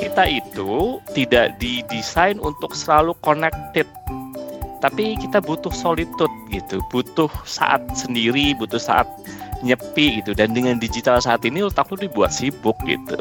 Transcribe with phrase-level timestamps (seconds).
[0.00, 3.84] kita itu tidak didesain untuk selalu connected
[4.80, 9.04] tapi kita butuh solitude gitu butuh saat sendiri butuh saat
[9.60, 13.20] nyepi gitu dan dengan digital saat ini otak lu dibuat sibuk gitu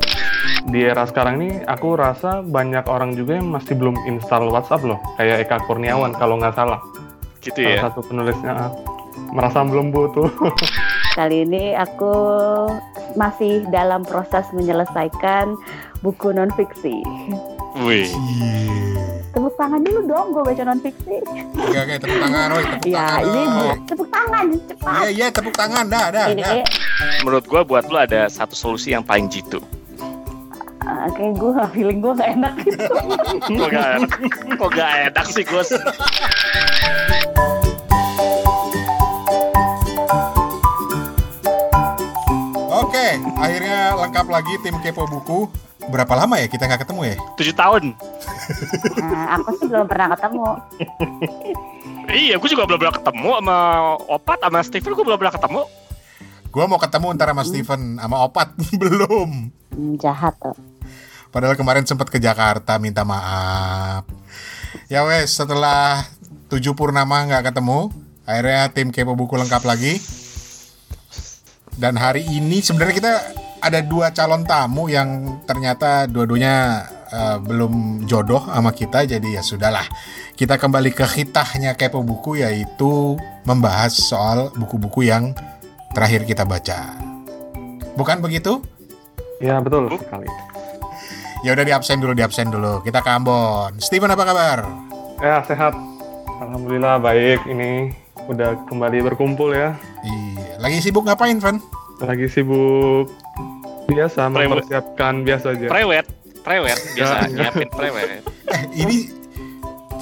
[0.72, 5.00] Di era sekarang ini aku rasa banyak orang juga yang masih belum install WhatsApp loh.
[5.16, 6.80] Kayak Eka Kurniawan kalau nggak salah.
[7.40, 8.72] gitu Salah ya satu penulisnya ah,
[9.32, 10.28] merasa belum butuh.
[11.16, 12.12] Kali ini aku
[13.16, 15.56] masih dalam proses menyelesaikan
[16.00, 16.96] buku non fiksi.
[17.78, 18.08] wih
[19.30, 21.16] Tepuk tangan dulu dong, gue baca non fiksi.
[21.56, 22.64] Oke oke tepuk tangan, Roy.
[22.66, 23.22] Tepuk Ya, tangan.
[23.22, 23.78] ini Roy.
[23.86, 24.92] tepuk tangan cepat.
[24.92, 26.26] Iya iya tepuk tangan dah dah.
[26.28, 26.56] Ini dah.
[27.20, 29.60] menurut gua buat lu ada satu solusi yang paling jitu
[30.82, 32.84] uh, kayak gue feeling gue gak enak gitu.
[33.60, 34.12] kok gak enak
[34.52, 35.70] kok gak enak sih Gus
[42.70, 45.50] Oke, akhirnya lengkap lagi tim Kepo Buku.
[45.90, 47.16] Berapa lama ya kita nggak ketemu ya?
[47.36, 47.84] tujuh tahun
[48.96, 50.46] Nah, aku sih belum pernah ketemu.
[52.10, 53.58] iya gua juga belum pernah ketemu sama
[54.08, 55.62] Opat sama Steven gua belum pernah ketemu
[56.50, 58.48] Gua mau ketemu ntar sama Steven sama Opat
[58.82, 59.30] belum.
[59.70, 60.58] Hmm, jahat tuh.
[61.30, 64.02] Padahal kemarin sempat ke Jakarta minta maaf.
[64.90, 66.02] Ya wes, setelah
[66.50, 67.94] tujuh purnama nggak ketemu,
[68.26, 70.02] akhirnya tim Kepo Buku lengkap lagi.
[71.78, 73.14] Dan hari ini sebenarnya kita
[73.60, 79.86] ada dua calon tamu yang ternyata dua-duanya eh, belum jodoh sama kita, jadi ya sudahlah.
[80.36, 85.36] Kita kembali ke hitahnya Kepo Buku yaitu membahas soal buku-buku yang
[85.92, 86.96] terakhir kita baca.
[88.00, 88.64] Bukan begitu?
[89.40, 90.28] ya betul sekali.
[91.48, 92.84] Ya udah di absen dulu, di absen dulu.
[92.84, 93.80] Kita ke Ambon.
[93.80, 94.60] Steven apa kabar?
[95.24, 95.72] Ya sehat.
[96.44, 97.48] Alhamdulillah baik.
[97.48, 97.96] Ini
[98.28, 99.72] udah kembali berkumpul ya.
[100.04, 100.60] Iya.
[100.60, 101.64] Lagi sibuk ngapain, Van?
[102.04, 103.08] Lagi sibuk
[103.92, 104.48] biasa Prewed.
[104.48, 105.68] mempersiapkan biasa aja.
[105.68, 106.06] prewed
[106.40, 107.28] prewed biasa Ya.
[107.30, 108.10] nyiapin prewed
[108.50, 108.98] Eh, ini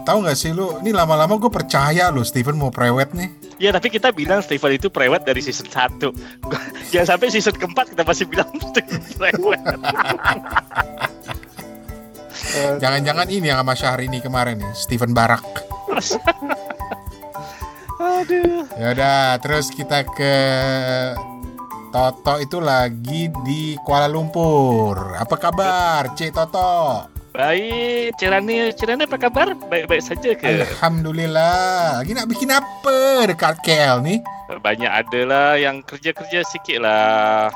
[0.01, 0.79] tahu nggak sih lu?
[0.79, 3.29] Ini lama-lama gue percaya lu, Steven mau prewed nih.
[3.57, 5.97] Ya tapi kita bilang Steven itu prewed dari season 1
[6.91, 9.33] Jangan sampai season keempat kita masih bilang Steven
[12.47, 15.43] Eh, Jangan-jangan ini yang sama Syahrini kemarin nih, Steven Barak.
[17.97, 20.33] Aduh Ya udah, terus kita ke
[21.97, 25.17] Toto itu lagi di Kuala Lumpur.
[25.17, 27.09] Apa kabar, C Toto?
[27.33, 29.57] Baik Cirani Cirani apa kabar?
[29.65, 32.05] Baik-baik saja ke Alhamdulillah.
[32.05, 34.21] Lagi nak bikin apa dekat KL nih?
[34.61, 37.49] Banyak ada lah yang kerja-kerja sikit lah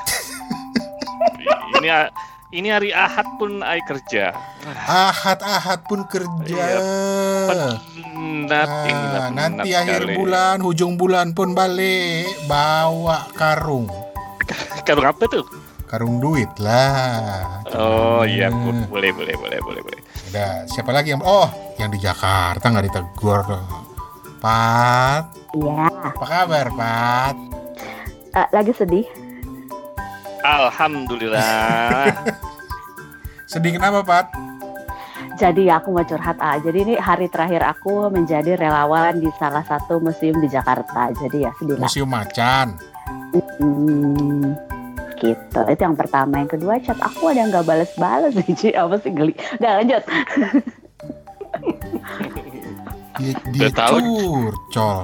[1.78, 2.10] Ini
[2.50, 4.34] ini hari Ahad pun I kerja
[4.82, 6.82] Ahad-ahad pun kerja.
[7.46, 10.18] Penat ini lah, Ah, penat nanti akhir sekali.
[10.18, 13.86] bulan, hujung bulan pun balik bawa karung,
[14.82, 15.46] Karung apa tuh?
[15.86, 17.60] karung duit lah.
[17.76, 18.88] Oh iya Hmm.
[18.88, 20.00] boleh boleh boleh boleh boleh
[20.32, 21.44] Udah, siapa lagi yang oh
[21.76, 23.44] yang di Jakarta nggak ditegur.
[24.40, 25.92] Pat, Iya.
[25.92, 27.36] apa kabar Pat?
[28.32, 29.04] Eh, lagi sedih.
[30.40, 32.08] Alhamdulillah
[33.52, 34.26] Sedih kenapa Pat?
[35.36, 36.56] Jadi aku mau curhat ah.
[36.56, 41.12] Jadi ini hari terakhir aku menjadi relawan di salah satu museum di Jakarta.
[41.12, 41.84] Jadi ya sedih lah.
[41.84, 42.80] Museum Macan.
[43.60, 44.56] Hmm,
[45.22, 45.60] gitu.
[45.64, 46.34] Itu yang pertama.
[46.36, 48.50] Yang kedua chat aku ada yang nggak bales-bales nih.
[48.52, 48.68] Ci.
[48.72, 49.32] Apa sih geli?
[49.56, 50.02] Udah lanjut.
[53.14, 53.96] Dia, dia Udah tahu.
[54.00, 54.98] curcol.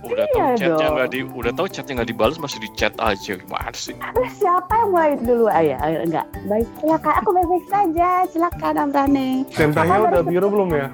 [0.00, 0.94] udah tahu Iya chatnya dong.
[0.96, 4.72] nggak di udah tahu chatnya nggak dibalas masih di chat aja gimana sih Terus siapa
[4.74, 5.46] yang mulai dulu?
[5.46, 6.26] Ah, ya, enggak.
[6.44, 6.66] Baik.
[6.80, 8.08] Ya kak, aku baik-baik saja.
[8.26, 9.44] Silakan Amrani.
[9.50, 10.88] Centangnya udah biru belum ya?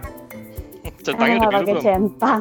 [1.00, 2.41] centangnya udah Ah, biru pakai belum centang.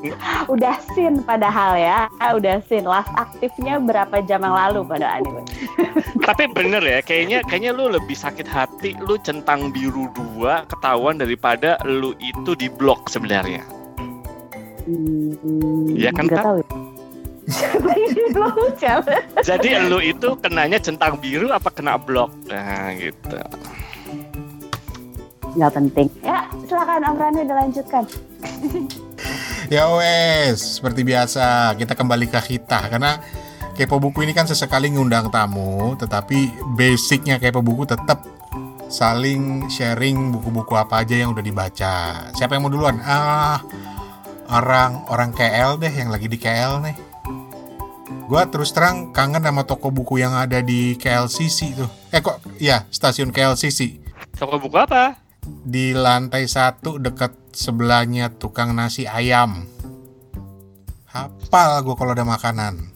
[0.54, 2.08] udah sin padahal ya.
[2.16, 2.82] Ah, Udah sin.
[2.82, 5.44] Last aktifnya berapa jam yang lalu pada anime.
[6.26, 11.80] tapi bener ya kayaknya kayaknya lu lebih sakit hati lu centang biru dua ketahuan daripada
[11.82, 13.64] lu itu di blok sebenarnya
[14.80, 16.44] Hmm, Iya kan, nggak Kak?
[16.44, 16.60] tahu.
[18.34, 19.20] Belum cewek.
[19.42, 23.36] jadi lu itu kenanya centang biru apa kena blok nah gitu
[25.50, 26.06] Nggak penting.
[26.22, 28.04] Ya, silakan Amrani dilanjutkan.
[29.70, 33.22] Ya wes, seperti biasa kita kembali ke kita karena
[33.78, 38.26] Kepo Buku ini kan sesekali ngundang tamu, tetapi basicnya Kepo Buku tetap
[38.90, 41.94] saling sharing buku-buku apa aja yang udah dibaca.
[42.34, 42.98] Siapa yang mau duluan?
[43.06, 43.62] Ah,
[44.50, 46.96] orang orang KL deh yang lagi di KL nih.
[48.26, 51.90] Gua terus terang kangen sama toko buku yang ada di KLCC tuh.
[52.10, 59.04] Eh kok, ya stasiun KLCC toko buku apa di lantai satu dekat sebelahnya tukang nasi
[59.06, 59.66] ayam.
[61.10, 62.90] Hafal gue kalau ada makanan.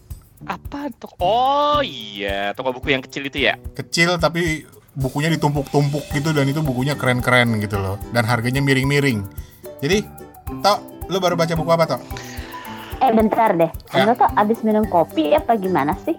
[0.45, 6.37] apa toko oh iya toko buku yang kecil itu ya Kecil tapi bukunya ditumpuk-tumpuk gitu
[6.37, 9.25] dan itu bukunya keren-keren gitu loh dan harganya miring-miring.
[9.81, 10.05] Jadi,
[10.63, 12.03] Tok, lu baru baca buku apa, Tok?
[13.03, 14.05] Eh bentar deh, Ya.
[14.07, 16.15] Anda tuh abis minum kopi apa gimana sih?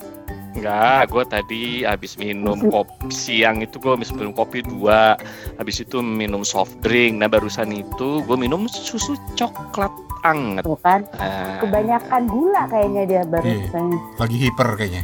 [0.55, 5.19] Enggak, gue tadi habis minum kopi siang itu gue habis minum kopi dua,
[5.59, 7.19] habis itu minum soft drink.
[7.19, 9.91] Nah barusan itu gue minum susu coklat
[10.23, 10.63] anget.
[10.63, 11.59] Tuh kan, Ah.
[11.59, 13.29] kebanyakan gula kayaknya dia Iya.
[13.29, 13.85] barusan.
[14.15, 15.03] Lagi hiper kayaknya.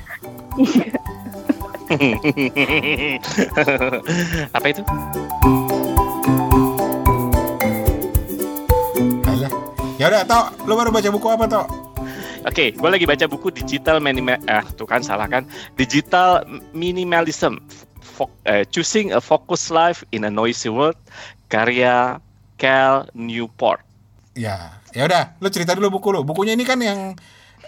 [4.55, 4.81] Apa itu?
[9.27, 9.51] Alah.
[9.99, 11.67] Ya udah, Tok, lu baru baca buku apa, Tok?
[12.41, 15.45] Oke, gue lagi baca buku digital minimal, ah tuh kan salah kan?
[15.77, 16.41] Digital
[16.73, 17.61] minimalism,
[18.01, 20.97] Fo- eh, choosing a focused life in a noisy world,
[21.53, 22.17] karya
[22.57, 23.85] Cal Newport.
[24.33, 26.21] Ya, ya udah, lu cerita dulu buku lu.
[26.25, 27.13] Bukunya ini kan yang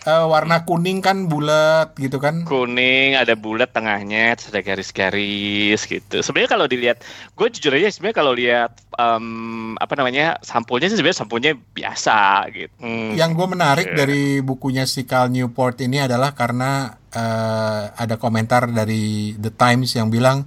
[0.04, 2.44] eh, warna kuning kan bulat gitu kan.
[2.44, 6.98] kuning ada bulat tengahnya terus ada garis-garis gitu sebenarnya kalau dilihat
[7.32, 9.28] gue jujur aja sebenarnya kalau lihat em,
[9.76, 12.18] apa namanya sampulnya sih sebenarnya sampulnya biasa
[12.52, 13.98] gitu Hmm, Yang gue menarik Iya.
[13.98, 16.72] dari bukunya si Cal Newport ini adalah karena
[17.10, 20.44] eh, ada komentar dari The Times yang bilang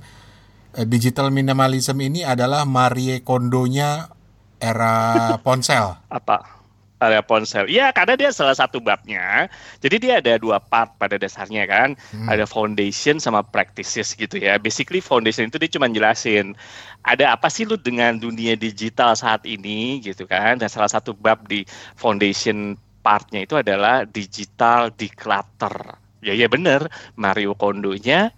[0.72, 4.12] eh, digital minimalism ini adalah Marie Kondo-nya
[4.56, 4.96] era
[5.44, 5.96] ponsel.
[6.08, 6.55] apa
[7.26, 7.68] ponsel.
[7.68, 9.50] Ya karena dia salah satu babnya.
[9.84, 11.88] Jadi dia ada dua part pada dasarnya kan.
[12.12, 12.28] Hmm.
[12.28, 14.56] ada foundation sama practices gitu ya.
[14.56, 16.56] Basically foundation itu dia cuma jelasin
[17.04, 20.00] ada apa sih lu dengan dunia digital saat ini?
[20.02, 20.58] gitu kan.
[20.58, 21.62] Dan salah satu bab di
[21.94, 26.00] foundation partnya itu adalah digital declutter.
[26.24, 26.88] Ya ya bener.
[27.14, 28.34] Mario Kondo-nya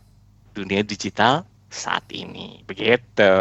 [0.52, 2.64] dunia digital saat ini.
[2.64, 3.32] Begitu.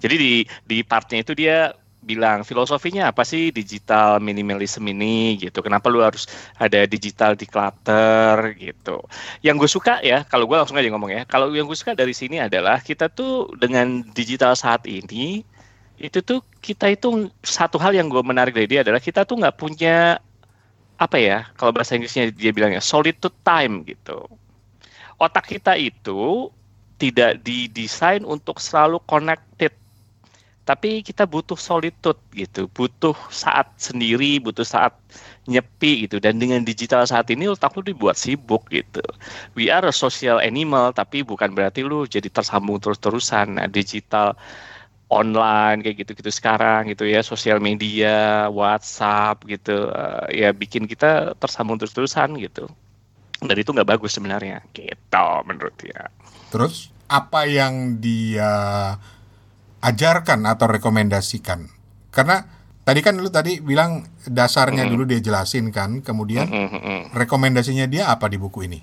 [0.00, 0.32] Jadi di
[0.66, 1.72] di partnya itu dia
[2.02, 5.38] bilang filosofinya apa sih digital minimalism ini?
[5.38, 5.58] Gitu.
[5.62, 6.26] Kenapa lu harus
[6.58, 8.58] ada digital declutter?
[8.58, 8.98] Gitu.
[9.40, 12.12] Yang gue suka ya kalau gue langsung aja ngomong ya kalau yang gue suka dari
[12.12, 15.46] sini adalah kita tuh dengan digital saat ini
[16.02, 19.54] itu tuh kita itu satu hal yang gue menarik dari dia adalah kita tuh nggak
[19.54, 20.18] punya
[20.98, 24.26] apa ya kalau bahasa Inggrisnya dia bilangnya solitude time gitu.
[25.18, 26.50] Otak kita itu
[26.98, 29.74] tidak didesain untuk selalu connected
[30.62, 34.94] tapi kita butuh solitude gitu, butuh saat sendiri, butuh saat
[35.50, 36.22] nyepi gitu.
[36.22, 39.02] Dan dengan digital saat ini otak lu dibuat sibuk gitu.
[39.58, 43.58] We are a social animal, tapi bukan berarti lu jadi tersambung terus-terusan.
[43.58, 44.38] Nah, digital
[45.10, 51.76] online kayak gitu-gitu sekarang gitu ya, sosial media, WhatsApp gitu, eh, ya bikin kita tersambung
[51.76, 52.70] terus-terusan gitu.
[53.42, 56.06] Dan itu nggak bagus sebenarnya, gitu menurut dia.
[56.54, 58.94] Terus apa yang dia
[59.82, 61.66] ajarkan atau rekomendasikan?
[62.08, 62.46] Karena
[62.82, 64.92] tadi kan lu tadi bilang dasarnya Mm-mm.
[64.94, 67.02] dulu dia jelasin kan, kemudian Mm, mm, mm.
[67.12, 68.80] rekomendasinya dia apa di buku ini?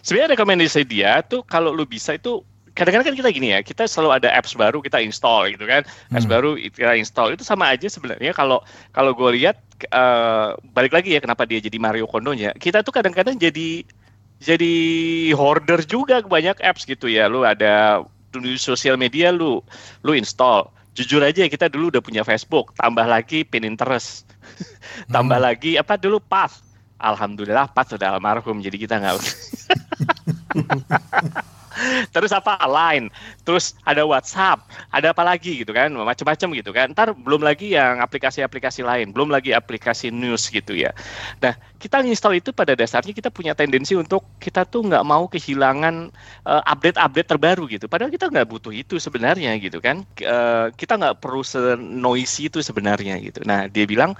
[0.00, 2.40] sebenarnya rekomendasi dia tuh kalau lu bisa itu
[2.72, 6.24] kadang-kadang kan kita gini ya kita selalu ada apps baru kita install gitu kan apps
[6.24, 6.32] Hmm.
[6.32, 8.64] baru kita install itu sama aja sebenarnya kalau
[8.96, 13.36] kalau gue lihat eh, balik lagi ya kenapa dia jadi Mario Kondonya kita tuh kadang-kadang
[13.36, 13.84] jadi
[14.40, 14.74] jadi
[15.36, 18.00] hoarder juga banyak apps gitu ya lu ada
[18.38, 19.58] di sosial media lu
[20.06, 20.70] lu install.
[20.94, 22.74] Jujur aja kita dulu udah punya Facebook.
[22.78, 24.26] Tambah lagi Pinterest
[25.14, 25.46] tambah Hmm.
[25.50, 26.22] lagi apa dulu?
[26.22, 26.62] Path
[27.00, 29.16] Alhamdulillah Path sudah almarhum jadi kita nggak
[32.14, 32.58] terus apa?
[32.66, 33.08] Line.
[33.46, 35.92] Terus ada WhatsApp ada apa lagi gitu kan?
[35.92, 36.86] Macam-macam gitu kan?
[36.92, 40.90] Ntar belum lagi yang aplikasi-aplikasi lain belum lagi aplikasi news gitu ya.
[41.40, 46.12] Nah kita install itu pada dasarnya kita punya tendensi untuk kita tuh nggak mau kehilangan
[46.46, 47.86] eh, update-update terbaru gitu.
[47.88, 50.04] Padahal kita nggak butuh itu sebenarnya gitu kan?
[50.20, 53.40] Eh, kita nggak perlu se-noisy itu sebenarnya gitu.
[53.46, 54.12] Nah dia bilang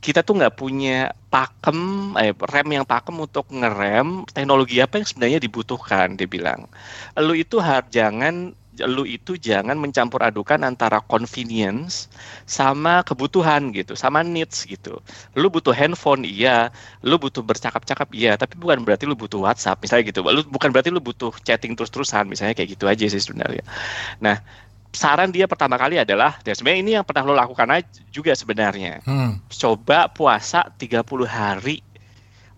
[0.00, 5.40] kita tuh nggak punya pakem eh, rem yang pakem untuk ngerem teknologi apa yang sebenarnya
[5.42, 6.70] dibutuhkan dia bilang.
[7.18, 12.12] Lu itu harus jangan lu itu jangan mencampur adukan antara convenience
[12.44, 15.00] sama kebutuhan gitu sama needs gitu.
[15.32, 16.68] Lu butuh handphone iya.
[17.00, 18.36] Lu butuh bercakap-cakap iya.
[18.36, 20.20] Tapi bukan berarti lu butuh WhatsApp misalnya gitu.
[20.20, 23.64] Lu bukan berarti lu butuh chatting terus-terusan misalnya kayak gitu aja sih sebenarnya.
[24.20, 24.44] Nah
[24.96, 29.04] saran dia pertama kali adalah dan sebenarnya ini yang pernah lo lakukan aja juga sebenarnya.
[29.04, 29.44] Hmm.
[29.52, 31.84] coba puasa 30 hari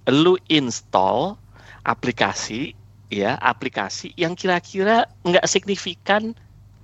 [0.06, 1.34] lu install
[1.82, 2.78] aplikasi
[3.10, 6.32] ya aplikasi yang kira-kira nggak signifikan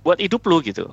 [0.03, 0.91] buat hidup lu gitu.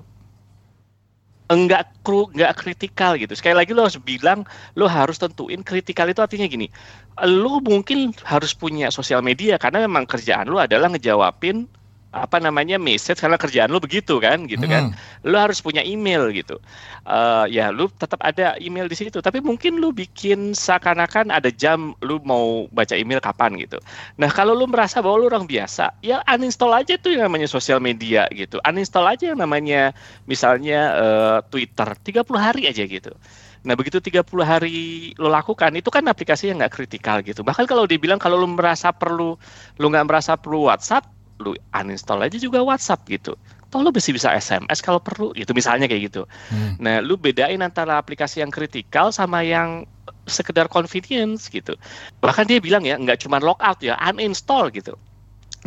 [1.50, 3.37] Enggak kru nggak kritikal gitu.
[3.37, 6.73] Sekali lagi lo harus bilang lo harus tentuin kritikal itu artinya gini.
[7.21, 11.69] Lo mungkin harus punya sosial media karena memang kerjaan lo adalah ngejawabin
[12.12, 14.92] apa namanya message karena kerjaan lu begitu kan gitu kan.
[15.25, 16.61] Lu harus punya email gitu.
[17.09, 21.97] Uh, ya lu tetap ada email di situ tapi mungkin lu bikin seakan-akan ada jam
[22.04, 23.81] lu mau baca email kapan gitu.
[24.21, 27.81] Nah kalau lu merasa bahwa lu orang biasa ya uninstall aja tuh yang namanya sosial
[27.81, 28.61] media gitu.
[28.62, 29.97] Uninstall aja yang namanya
[30.28, 33.16] misalnya uh, Twitter 30 hari aja gitu.
[33.62, 37.47] Nah begitu 30 hari lo lakukan itu kan aplikasi yang nggak kritikal gitu.
[37.47, 39.38] Bahkan kalau dibilang kalau lo merasa perlu,
[39.78, 41.07] lo nggak merasa perlu WhatsApp,
[41.42, 43.34] lu uninstall aja juga WhatsApp gitu.
[43.72, 46.22] Toh lu bisa bisa SMS kalau perlu gitu misalnya kayak gitu.
[46.52, 46.78] Hmm.
[46.78, 49.88] Nah, lu bedain antara aplikasi yang kritikal sama yang
[50.30, 51.75] sekedar convenience gitu.
[52.22, 54.94] Bahkan dia bilang ya nggak cuma logout ya, uninstall gitu.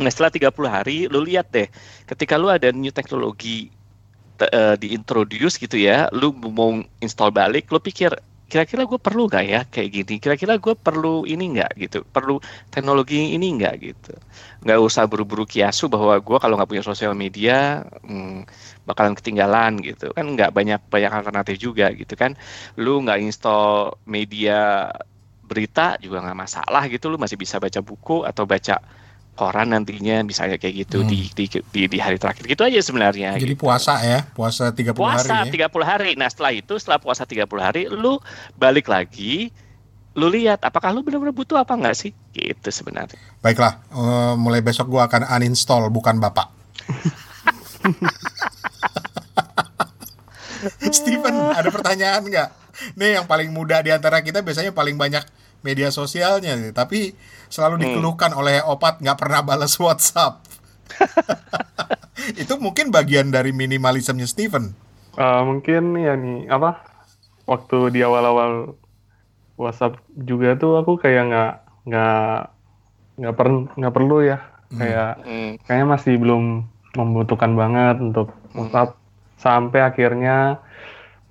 [0.00, 1.68] Nah, setelah 30 hari lu lihat deh
[2.08, 3.72] ketika lu ada new teknologi
[4.40, 8.12] uh, diintroduce gitu ya, lu mau install balik, lu pikir
[8.50, 10.14] kira-kira gue perlu nggak ya kayak gini?
[10.22, 11.98] Kira-kira gue perlu ini nggak gitu?
[12.14, 12.38] Perlu
[12.72, 14.12] teknologi ini nggak gitu?
[14.62, 18.46] Nggak usah buru-buru kiasu bahwa gue kalau nggak punya sosial media hmm,
[18.88, 20.14] bakalan ketinggalan gitu.
[20.16, 22.32] Kan nggak banyak banyak alternatif juga gitu kan.
[22.78, 24.54] Lu nggak install media
[25.46, 27.04] berita juga nggak masalah gitu.
[27.12, 28.74] Lu masih bisa baca buku atau baca
[29.36, 31.08] koran nantinya misalnya kayak gitu hmm.
[31.12, 33.36] di, di di di hari terakhir gitu aja sebenarnya.
[33.36, 33.68] Jadi gitu.
[33.68, 35.52] puasa ya, puasa 30 puasa hari.
[35.52, 35.68] Puasa ya?
[35.68, 36.10] 30 hari.
[36.16, 38.16] Nah, setelah itu setelah puasa 30 hari lu
[38.56, 39.52] balik lagi
[40.16, 42.16] lu lihat apakah lu benar-benar butuh apa enggak sih?
[42.32, 43.20] Gitu sebenarnya.
[43.44, 46.48] Baiklah, uh, mulai besok gua akan uninstall bukan Bapak.
[50.96, 52.48] Steven, ada pertanyaan nggak?
[52.96, 55.20] Nih yang paling muda di antara kita biasanya paling banyak
[55.66, 57.18] media sosialnya, tapi
[57.50, 57.82] selalu hmm.
[57.90, 58.40] dikeluhkan hmm.
[58.40, 60.38] oleh opat nggak pernah balas WhatsApp.
[62.42, 64.70] itu mungkin bagian dari minimalismnya Steven.
[65.18, 66.84] Uh, mungkin ya nih apa
[67.48, 68.76] waktu di awal-awal
[69.56, 71.52] WhatsApp juga tuh aku kayak nggak
[71.88, 72.36] nggak
[73.16, 73.48] nggak per
[73.80, 74.76] nggak perlu ya hmm.
[74.76, 75.52] kayak hmm.
[75.64, 78.60] kayaknya masih belum membutuhkan banget untuk hmm.
[78.60, 79.00] WhatsApp
[79.40, 80.60] sampai akhirnya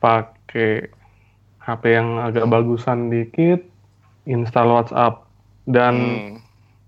[0.02, 0.90] pakai
[1.62, 3.62] HP yang agak bagusan dikit
[4.26, 5.26] install WhatsApp
[5.66, 6.34] dan hmm.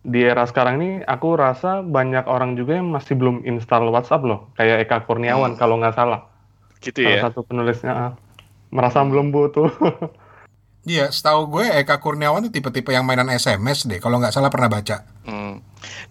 [0.06, 4.50] di era sekarang ini aku rasa banyak orang juga yang masih belum install WhatsApp loh,
[4.58, 5.60] kayak Eka Kurniawan hmm.
[5.62, 6.30] kalau nggak salah.
[6.78, 7.24] Gitu Salah ya.
[7.26, 8.12] satu penulisnya ah,
[8.70, 9.10] merasa hmm.
[9.10, 9.70] belum butuh.
[10.88, 14.72] Iya, setahu gue Eka Kurniawan itu tipe-tipe yang mainan SMS deh, kalau nggak salah pernah
[14.72, 15.04] baca.
[15.28, 15.60] Hmm.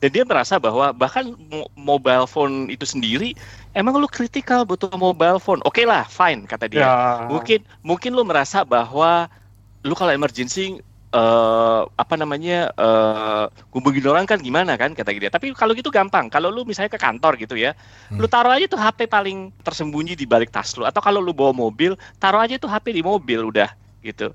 [0.04, 1.32] Dan dia merasa bahwa bahkan
[1.72, 3.32] mobile phone itu sendiri
[3.72, 5.64] emang lu kritikal butuh mobile phone.
[5.64, 6.84] Oke okay lah, fine kata dia.
[6.84, 6.92] Ya.
[7.32, 9.32] Mungkin mungkin lu merasa bahwa
[9.80, 10.84] lu kalau emergency
[11.16, 15.32] uh, apa namanya uh, ngubungin orang kan gimana kan kata dia.
[15.32, 16.28] Tapi kalau gitu gampang.
[16.28, 17.72] Kalau lu misalnya ke kantor gitu ya,
[18.12, 18.20] hmm.
[18.20, 20.84] lu taruh aja tuh HP paling tersembunyi di balik tas lu.
[20.84, 23.72] Atau kalau lu bawa mobil, taruh aja tuh HP di mobil udah
[24.04, 24.30] gitu.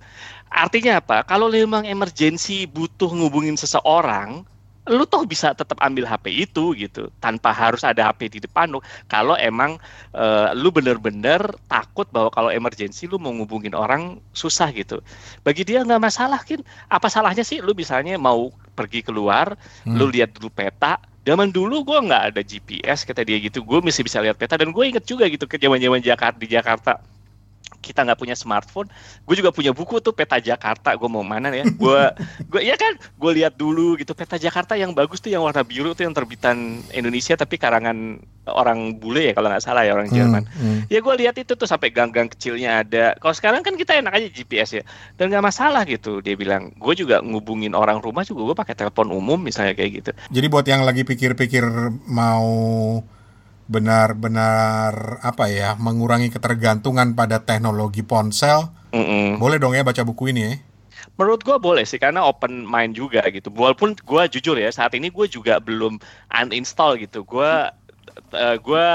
[0.51, 1.23] Artinya apa?
[1.23, 4.43] Kalau memang emergency butuh ngubungin seseorang,
[4.89, 8.81] lu toh bisa tetap ambil HP itu gitu tanpa harus ada HP di depan lu.
[9.05, 9.77] Kalau emang
[10.17, 11.37] uh, lu bener-bener
[11.69, 14.97] takut bahwa kalau emergency lu mau ngubungin orang susah gitu.
[15.45, 19.53] Bagi dia nggak masalah kan apa salahnya sih lu misalnya mau pergi keluar
[19.85, 19.93] hmm.
[19.93, 20.97] lu lihat dulu peta?
[21.21, 23.61] Zaman dulu gue nggak ada GPS kata dia gitu.
[23.61, 26.49] Gue masih bisa lihat peta dan gue inget juga gitu ke zaman zaman Jakarta di
[26.49, 26.97] Jakarta
[27.81, 28.87] kita nggak punya smartphone,
[29.25, 30.93] gue juga punya buku tuh peta Jakarta.
[30.95, 31.65] Gue mau mana ya?
[31.67, 32.01] Gue,
[32.51, 35.97] gue ya kan, gue lihat dulu gitu peta Jakarta yang bagus tuh yang warna biru
[35.97, 40.17] tuh yang terbitan Indonesia tapi karangan orang bule ya kalau nggak salah ya orang hmm,
[40.17, 40.43] Jerman.
[40.49, 40.79] Hmm, hmm.
[40.89, 43.17] Ya gue lihat itu tuh sampai gang-gang kecilnya ada.
[43.17, 44.83] Kalau sekarang kan kita enak aja GPS ya,
[45.17, 46.21] dan nggak masalah gitu.
[46.21, 50.11] Dia bilang, gue juga ngubungin orang rumah juga gue pakai telepon umum misalnya kayak gitu.
[50.33, 51.65] Jadi buat yang lagi pikir-pikir
[52.09, 52.49] mau
[53.71, 58.67] benar-benar apa ya mengurangi ketergantungan pada teknologi ponsel.
[58.91, 59.27] Mm -mm.
[59.39, 60.53] boleh dong ya baca buku ini ya?
[61.15, 63.47] Menurut gue boleh sih karena open mind juga gitu.
[63.55, 65.97] Walaupun gue jujur ya saat ini gue juga belum
[66.27, 67.23] uninstall gitu.
[67.23, 67.71] Gue
[68.35, 68.87] uh, gue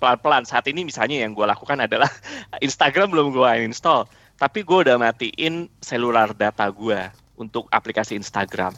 [0.00, 0.48] pelan-pelan.
[0.48, 2.08] Saat ini misalnya yang gue lakukan adalah
[2.66, 4.08] Instagram belum gue uninstall.
[4.36, 7.00] Tapi gue udah matiin seluler data gue
[7.36, 8.72] untuk aplikasi Instagram.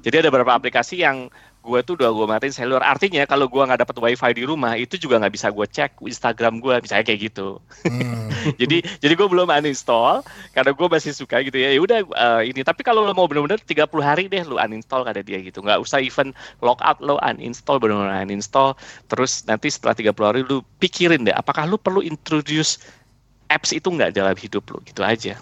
[0.00, 1.28] Jadi ada beberapa aplikasi yang
[1.60, 4.96] gue tuh udah gue matiin seluler artinya kalau gue nggak dapat wifi di rumah itu
[4.96, 7.60] juga nggak bisa gue cek Instagram gue misalnya kayak gitu.
[7.84, 8.32] Hmm.
[8.60, 10.24] jadi jadi gue belum uninstall
[10.56, 11.76] karena gue masih suka gitu ya.
[11.76, 12.64] Ya udah uh, ini.
[12.64, 15.60] Tapi kalau lo mau benar-benar 30 hari deh lo uninstall kata dia gitu.
[15.60, 16.32] Nggak usah even
[16.64, 18.72] logout lo uninstall benar-benar uninstall.
[19.12, 22.80] Terus nanti setelah 30 hari lo pikirin deh apakah lo perlu introduce
[23.52, 24.80] apps itu nggak dalam hidup lo?
[24.80, 25.36] Gitu aja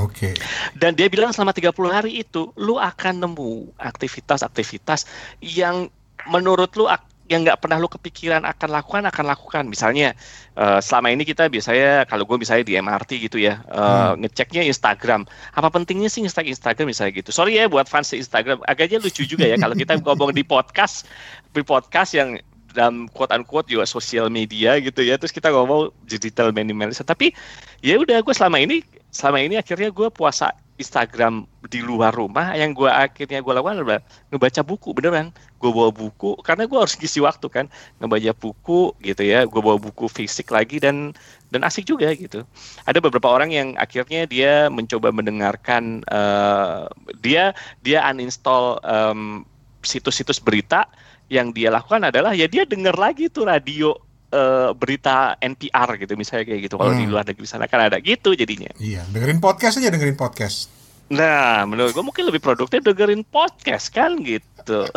[0.00, 0.32] Oke.
[0.32, 0.34] Okay.
[0.72, 5.04] Dan dia bilang selama 30 hari itu lu akan nemu aktivitas-aktivitas
[5.44, 5.92] yang
[6.24, 6.88] menurut lu
[7.30, 10.12] yang nggak pernah lu kepikiran akan lakukan akan lakukan misalnya
[10.58, 14.26] uh, selama ini kita biasanya kalau gue misalnya di MRT gitu ya uh, hmm.
[14.26, 15.24] ngeceknya Instagram
[15.56, 19.48] apa pentingnya sih ngecek Instagram misalnya gitu sorry ya buat fans Instagram agaknya lucu juga
[19.48, 21.08] ya kalau kita ngomong di podcast
[21.56, 22.36] di podcast yang
[22.76, 27.32] dalam quote unquote juga sosial media gitu ya terus kita ngomong digital minimalism tapi
[27.80, 32.72] ya udah gue selama ini selama ini akhirnya gue puasa Instagram di luar rumah yang
[32.72, 34.00] gue akhirnya gue lakukan adalah
[34.32, 35.30] ngebaca buku beneran.
[35.60, 37.66] Gue bawa buku karena gue harus ngisi waktu kan.
[38.00, 41.12] Ngebaca buku gitu ya gue bawa buku fisik lagi dan
[41.52, 42.42] dan asik juga gitu.
[42.88, 46.88] Ada beberapa orang yang akhirnya dia mencoba mendengarkan uh,
[47.20, 47.52] dia
[47.84, 49.44] dia uninstall um,
[49.84, 50.88] situs-situs berita
[51.28, 53.94] yang dia lakukan adalah ya dia dengar lagi tuh radio
[54.32, 56.74] uh, berita NPR gitu misalnya kayak gitu.
[56.80, 57.00] Kalau hmm.
[57.00, 58.72] di luar negeri sana kan ada gitu jadinya.
[58.80, 60.72] Iya, dengerin podcast aja dengerin podcast.
[61.12, 64.88] Nah, menurut gue mungkin lebih produktif dengerin podcast kan gitu.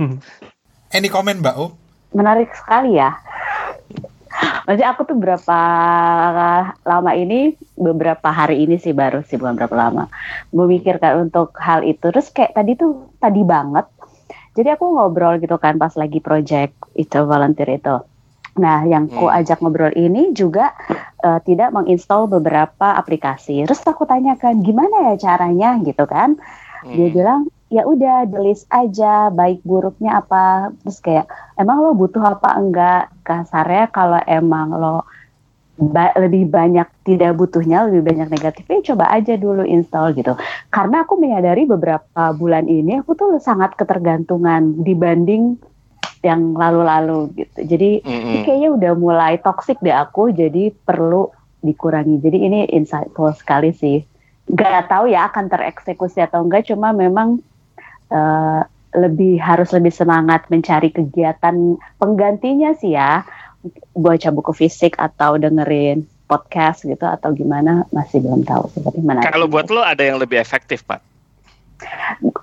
[0.96, 1.76] Any komen Mbak U?
[2.16, 3.12] Menarik sekali ya.
[4.64, 5.60] Maksudnya aku tuh berapa
[6.86, 10.08] lama ini, beberapa hari ini sih baru sih bukan berapa lama,
[10.54, 12.08] memikirkan untuk hal itu.
[12.08, 13.84] Terus kayak tadi tuh, tadi banget,
[14.54, 17.96] jadi aku ngobrol gitu kan pas lagi project itu volunteer itu.
[18.58, 19.38] Nah, yang ku hmm.
[19.38, 20.74] ajak ngobrol ini juga
[21.22, 23.62] uh, tidak menginstal beberapa aplikasi.
[23.68, 26.34] Terus aku tanyakan gimana ya caranya gitu kan?
[26.82, 26.94] Hmm.
[26.96, 27.40] Dia bilang
[27.70, 30.74] ya udah the list aja baik buruknya apa.
[30.82, 33.14] Terus kayak emang lo butuh apa enggak?
[33.22, 35.06] Kasarnya kalau emang lo
[35.80, 40.36] ba lebih banyak tidak butuhnya, lebih banyak negatifnya, coba aja dulu install gitu.
[40.68, 45.56] Karena aku menyadari beberapa bulan ini aku tuh sangat ketergantungan dibanding
[46.20, 47.58] yang lalu-lalu gitu.
[47.64, 48.44] Jadi mm-hmm.
[48.44, 51.32] kayaknya udah mulai toxic deh aku, jadi perlu
[51.64, 52.20] dikurangi.
[52.20, 54.04] Jadi ini insightful sekali sih.
[54.50, 57.40] Gak tahu ya akan tereksekusi atau enggak, cuma memang
[58.12, 63.24] uh, lebih harus lebih semangat mencari kegiatan penggantinya sih ya.
[63.96, 69.24] Baca buku fisik atau dengerin podcast gitu atau gimana masih belum tahu seperti mana.
[69.24, 71.00] Kalau buat lo ada yang lebih efektif, Pak?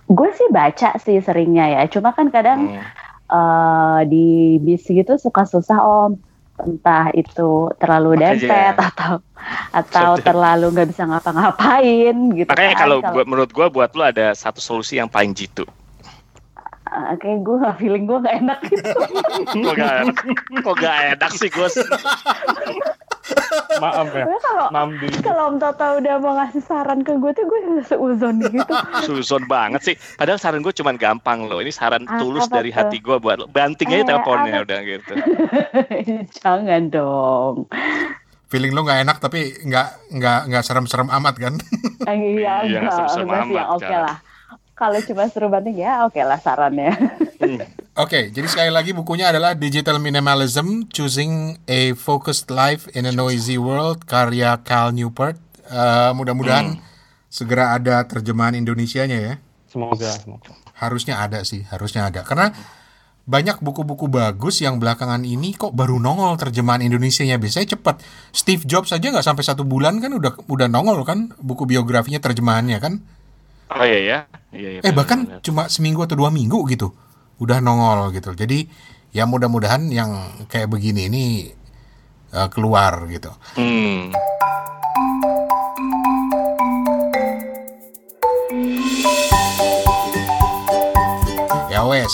[0.10, 1.82] Gue sih baca sih seringnya ya.
[1.90, 6.20] Cuma kan kadang hmm uh, di bis gitu suka susah om.
[6.58, 9.22] Entah itu terlalu dempet atau
[9.70, 12.82] atau terlalu nggak bisa ngapa-ngapain gitu makanya kan.
[12.82, 15.64] kalau buat menurut gue buat lu ada satu solusi yang paling jitu.
[16.90, 18.90] Uh, kayak gue gak feeling gue gak enak gitu.
[19.54, 20.18] Kok gak enak
[20.66, 21.68] kok gak enak sih gue
[23.84, 24.26] Maaf ya.
[24.26, 24.66] Kalau
[25.22, 28.74] kalau Om Toto udah mau ngasih saran ke gue tuh gue seuzon gitu.
[29.06, 29.96] Seuzon banget sih.
[30.18, 31.62] Padahal saran gue cuma gampang loh.
[31.62, 32.78] Ini saran ah, tulus dari tuh?
[32.82, 33.46] hati gue buat lo.
[33.50, 34.66] Banting aja eh, teleponnya apa?
[34.66, 35.14] udah gitu.
[36.42, 37.56] Jangan dong.
[38.48, 41.54] Feeling lo nggak enak tapi nggak nggak nggak serem-serem amat kan?
[42.08, 43.66] Eh, iya, iya serem-serem amat.
[43.76, 44.18] Oke okay lah
[44.78, 46.94] kalau cuma seru banting ya oke okay lah sarannya.
[47.42, 47.66] Hmm.
[47.98, 53.14] Oke, okay, jadi sekali lagi bukunya adalah Digital Minimalism, Choosing a Focused Life in a
[53.14, 55.34] Noisy World, karya Cal Newport.
[55.66, 56.82] Uh, Mudah-mudahan hmm.
[57.26, 59.34] segera ada terjemahan Indonesianya ya.
[59.66, 60.54] Semoga, semoga.
[60.78, 62.22] Harusnya ada sih, harusnya ada.
[62.22, 62.54] Karena
[63.26, 68.06] banyak buku-buku bagus yang belakangan ini kok baru nongol terjemahan Indonesia-nya biasanya cepat.
[68.30, 72.78] Steve Jobs aja nggak sampai satu bulan kan udah udah nongol kan buku biografinya terjemahannya
[72.78, 73.02] kan.
[73.74, 74.20] Oh iya ya.
[74.54, 75.42] Iya, iya, eh bahkan bener.
[75.42, 76.94] cuma seminggu atau dua minggu gitu
[77.38, 78.34] udah nongol gitu.
[78.34, 78.66] Jadi
[79.14, 80.14] ya mudah-mudahan yang
[80.50, 81.24] kayak begini ini
[82.34, 83.30] uh, keluar gitu.
[83.58, 84.14] Hmm.
[91.70, 92.14] Ya wes,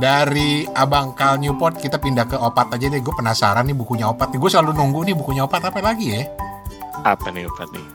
[0.00, 3.00] dari Abang Kal Newport kita pindah ke Opat aja deh.
[3.04, 4.32] Gue penasaran nih bukunya Opat.
[4.32, 6.24] Gue selalu nunggu nih bukunya Opat apa lagi ya?
[7.04, 7.86] Apa nih Opat nih?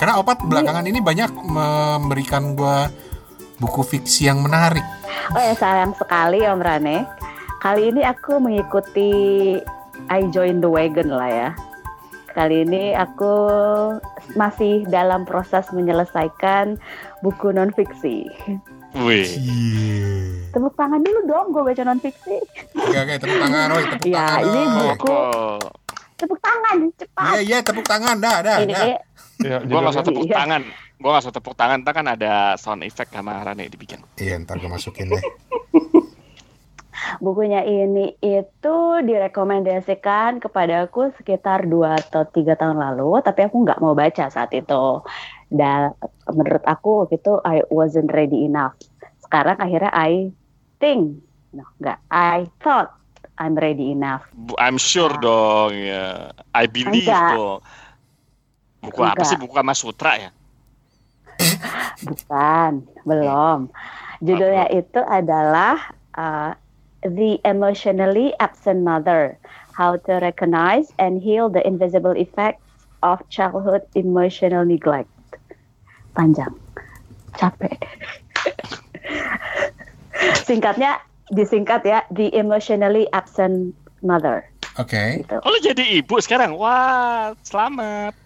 [0.00, 2.76] Karena Opat belakangan ini banyak memberikan gue
[3.60, 4.95] buku fiksi yang menarik.
[5.34, 7.02] Oh ya sayang sekali Om Rane.
[7.58, 9.10] Kali ini aku mengikuti
[10.06, 11.50] I Join the Wagon lah ya.
[12.30, 13.34] Kali ini aku
[14.38, 16.78] masih dalam proses menyelesaikan
[17.26, 18.28] buku non fiksi.
[19.02, 19.26] Wih.
[19.26, 20.52] Yeah.
[20.54, 22.38] Tepuk tangan dulu dong, gue baca non fiksi.
[22.76, 24.40] Oke oke, tepuk tangan, Roy, tepuk ya, tangan.
[24.46, 25.16] ini buku.
[26.16, 27.32] Tepuk tangan, cepat.
[27.34, 28.56] Iya iya, tepuk tangan, dah dah.
[28.62, 28.86] Ini, dah.
[29.44, 30.36] Ya, gue gak usah tepuk iya.
[30.44, 30.62] tangan.
[30.96, 34.00] Gue gak usah tepuk tangan, ntar kan ada sound effect sama Rane dibikin.
[34.16, 35.20] Iya, ntar gue masukin deh.
[37.24, 43.80] Bukunya ini itu direkomendasikan kepada aku sekitar 2 atau 3 tahun lalu, tapi aku nggak
[43.84, 45.04] mau baca saat itu.
[45.52, 45.92] Dan
[46.32, 48.74] menurut aku waktu itu I wasn't ready enough.
[49.20, 50.32] Sekarang akhirnya I
[50.80, 51.20] think,
[51.52, 52.96] no, nggak, I thought
[53.36, 54.24] I'm ready enough.
[54.56, 55.20] I'm sure nah.
[55.20, 56.32] dong ya.
[56.56, 57.36] I believe Enggak.
[57.36, 57.60] dong.
[58.80, 59.20] Buku Enggak.
[59.20, 59.36] apa sih?
[59.36, 60.30] Buku Kama Sutra ya?
[62.06, 63.68] Bukan, belum.
[64.24, 65.80] Judulnya itu adalah
[66.16, 66.52] uh,
[67.04, 69.36] The Emotionally Absent Mother:
[69.76, 72.64] How to Recognize and Heal the Invisible Effects
[73.04, 75.08] of Childhood Emotional Neglect.
[76.16, 76.56] Panjang,
[77.36, 77.76] capek.
[80.48, 80.96] Singkatnya
[81.28, 84.48] disingkat ya, The Emotionally Absent Mother.
[84.76, 84.92] Oke.
[84.92, 85.08] Okay.
[85.24, 85.36] Gitu.
[85.40, 86.56] Oh, jadi ibu sekarang.
[86.56, 88.25] Wah, selamat.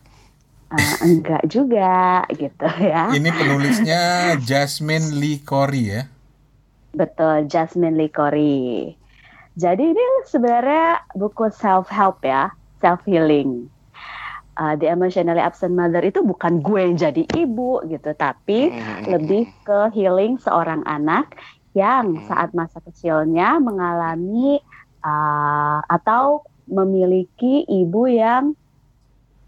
[0.70, 3.10] Uh, enggak juga gitu ya.
[3.10, 4.02] Ini penulisnya
[4.38, 6.02] Jasmine Lee Corey ya.
[6.94, 8.94] Betul, Jasmine Lee Corey.
[9.58, 13.66] Jadi ini sebenarnya buku self help ya, self healing.
[14.54, 19.10] Uh, The Emotionally Absent Mother itu bukan gue yang jadi ibu gitu, tapi hmm.
[19.10, 21.34] lebih ke healing seorang anak
[21.74, 22.26] yang hmm.
[22.30, 24.62] saat masa kecilnya mengalami
[25.02, 28.54] uh, atau memiliki ibu yang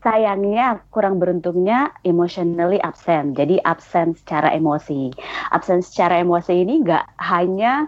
[0.02, 3.38] sayangnya kurang beruntungnya emotionally absent.
[3.38, 5.14] Jadi absen secara emosi.
[5.54, 7.86] Absen secara emosi ini nggak hanya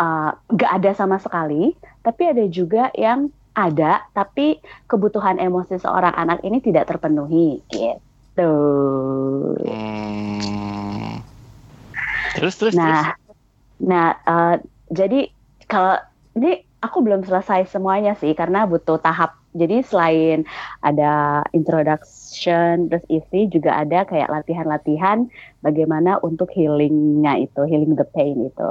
[0.00, 4.56] uh, nggak uh, ada sama sekali, tapi ada juga yang ada, tapi
[4.88, 8.54] kebutuhan emosi seorang anak ini tidak terpenuhi, gitu.
[9.60, 11.20] Hmm.
[12.32, 12.72] Terus terus.
[12.72, 13.20] Nah, terus.
[13.76, 14.56] nah uh,
[14.88, 15.28] jadi
[15.68, 16.00] kalau
[16.32, 20.48] ini aku belum selesai semuanya sih karena butuh tahap jadi selain
[20.80, 25.28] ada introduction terus isi juga ada kayak latihan-latihan
[25.60, 28.70] bagaimana untuk healingnya itu healing the pain itu.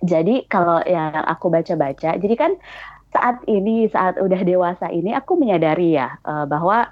[0.00, 2.58] Jadi kalau yang aku baca-baca jadi kan
[3.10, 6.90] saat ini saat udah dewasa ini aku menyadari ya uh, bahwa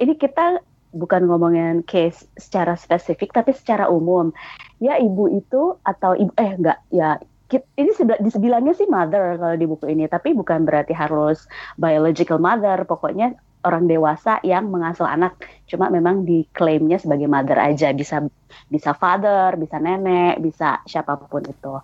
[0.00, 0.60] ini kita
[0.94, 4.32] bukan ngomongin case secara spesifik tapi secara umum.
[4.80, 7.20] Ya ibu itu atau ibu eh enggak ya
[7.58, 7.90] ini
[8.22, 11.44] dibilangnya sih mother kalau di buku ini, tapi bukan berarti harus
[11.76, 12.86] biological mother.
[12.88, 18.24] Pokoknya orang dewasa yang mengasuh anak, cuma memang diklaimnya sebagai mother aja, bisa
[18.68, 21.74] bisa father, bisa nenek, bisa siapa pun itu.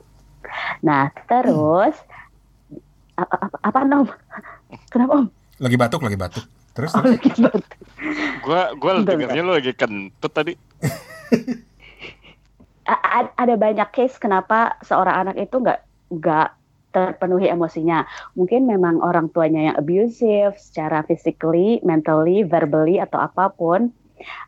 [0.85, 3.21] Nah terus hmm.
[3.21, 4.07] apa, apa, apa nom?
[4.93, 5.27] Kenapa om?
[5.61, 6.45] Lagi batuk, lagi batuk.
[6.73, 6.91] Terus?
[6.95, 7.65] Oh, lagi batuk.
[8.45, 10.55] Gua gua dengarnya lo lagi kentut tadi.
[13.37, 16.49] ada banyak case kenapa seorang anak itu nggak nggak
[16.91, 18.03] terpenuhi emosinya.
[18.35, 23.95] Mungkin memang orang tuanya yang abusive secara physically, mentally, verbally atau apa pun.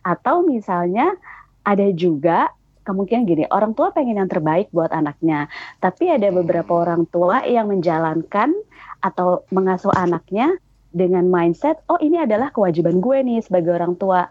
[0.02, 1.14] Atau misalnya
[1.62, 2.50] ada juga
[2.82, 5.46] kemungkinan gini, orang tua pengen yang terbaik buat anaknya,
[5.78, 8.50] tapi ada beberapa orang tua yang menjalankan
[8.98, 10.58] atau mengasuh anaknya
[10.92, 14.28] dengan mindset, oh ini adalah kewajiban gue nih sebagai orang tua.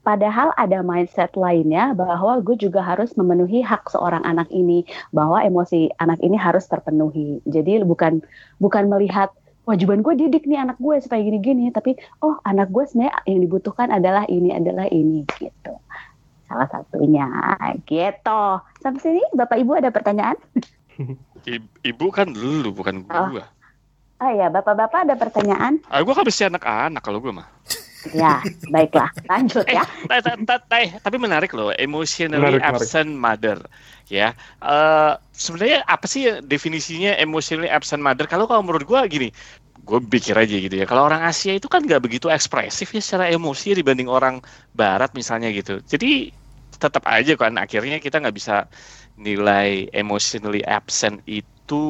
[0.00, 5.92] Padahal ada mindset lainnya bahwa gue juga harus memenuhi hak seorang anak ini, bahwa emosi
[6.00, 7.44] anak ini harus terpenuhi.
[7.44, 8.24] Jadi bukan
[8.56, 9.28] bukan melihat
[9.68, 13.92] kewajiban gue didik nih anak gue supaya gini-gini, tapi oh anak gue sebenarnya yang dibutuhkan
[13.92, 15.74] adalah ini adalah ini gitu.
[16.48, 17.28] Salah satunya
[17.84, 18.42] gitu.
[18.80, 20.40] Sampai sini Bapak Ibu ada pertanyaan?
[21.92, 23.44] Ibu kan dulu bukan gue.
[23.44, 23.58] Oh.
[24.20, 25.80] Oh ya, bapak-bapak ada pertanyaan?
[25.88, 27.48] Ah, gue kan bisa anak-anak kalau gue mah.
[28.16, 28.40] Ya,
[28.72, 29.12] baiklah.
[29.28, 29.84] Lanjut ya.
[30.08, 33.20] Eh, tapi menarik loh, emotionally menarik, absent menarik.
[33.20, 33.58] mother.
[34.10, 38.26] Ya, uh, sebenarnya apa sih definisinya emotionally absent mother?
[38.26, 39.28] Kalau kalau menurut gue gini,
[39.84, 40.86] gue pikir aja gitu ya.
[40.88, 44.40] Kalau orang Asia itu kan nggak begitu ekspresif ya secara emosi dibanding orang
[44.74, 45.78] Barat misalnya gitu.
[45.84, 46.32] Jadi
[46.80, 48.64] tetap aja kan akhirnya kita nggak bisa
[49.20, 51.84] nilai emotionally absent itu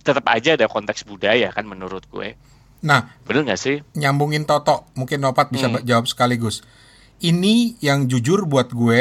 [0.00, 2.34] tetap aja ada konteks budaya kan menurut gue.
[2.80, 3.76] Nah, bener nggak sih?
[3.96, 5.84] Nyambungin Toto, mungkin Nopat bisa hmm.
[5.84, 6.64] jawab sekaligus.
[7.20, 9.00] Ini yang jujur buat gue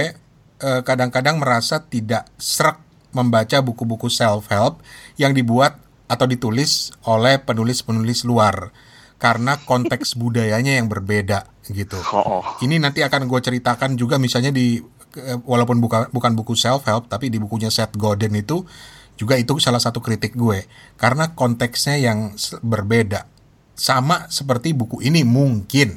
[0.59, 2.83] eh, kadang-kadang merasa tidak serak
[3.15, 4.83] membaca buku-buku self help
[5.15, 5.79] yang dibuat
[6.11, 8.75] atau ditulis oleh penulis-penulis luar
[9.15, 11.95] karena konteks budayanya yang berbeda gitu.
[12.11, 12.43] Oh, oh.
[12.59, 14.83] Ini nanti akan gue ceritakan juga misalnya di
[15.15, 18.67] eh, walaupun bukan bukan buku self help tapi di bukunya Seth Godin itu
[19.15, 20.63] juga itu salah satu kritik gue
[20.95, 23.38] karena konteksnya yang berbeda
[23.79, 25.95] sama seperti buku ini mungkin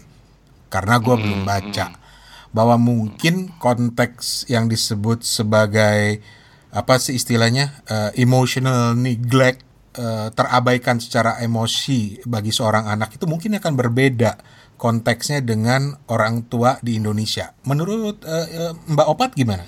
[0.71, 1.99] karena gue hmm, belum baca hmm.
[2.55, 6.23] bahwa mungkin konteks yang disebut sebagai
[6.73, 9.67] apa sih istilahnya uh, emotional neglect
[9.99, 14.39] uh, terabaikan secara emosi bagi seorang anak itu mungkin akan berbeda
[14.81, 17.55] konteksnya dengan orang tua di Indonesia.
[17.67, 19.63] Menurut uh, uh, Mbak Opat gimana?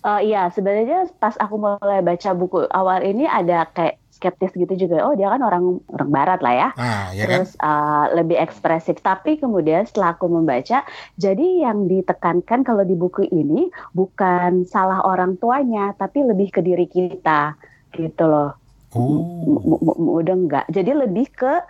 [0.00, 5.08] Uh, iya, sebenarnya pas aku mulai baca buku awal ini ada kayak skeptis gitu juga.
[5.08, 6.68] Oh dia kan orang orang barat lah ya.
[6.76, 7.64] Ah, ya terus kan?
[7.64, 9.00] uh, lebih ekspresif.
[9.00, 10.84] Tapi kemudian setelah aku membaca
[11.16, 16.84] jadi yang ditekankan kalau di buku ini bukan salah orang tuanya tapi lebih ke diri
[16.84, 17.56] kita
[17.96, 18.52] gitu loh.
[18.92, 20.20] Oh.
[20.20, 20.66] udah enggak.
[20.68, 21.64] Jadi lebih ke